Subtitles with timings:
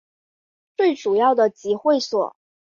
[0.77, 2.35] 最主要的集会所